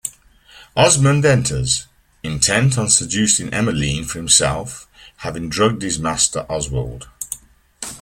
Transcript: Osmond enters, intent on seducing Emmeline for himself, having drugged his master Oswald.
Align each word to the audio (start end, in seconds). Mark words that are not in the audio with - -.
Osmond 0.75 1.23
enters, 1.25 1.85
intent 2.23 2.75
on 2.75 2.89
seducing 2.89 3.53
Emmeline 3.53 4.03
for 4.03 4.17
himself, 4.17 4.87
having 5.17 5.47
drugged 5.47 5.83
his 5.83 5.99
master 5.99 6.43
Oswald. 6.49 7.07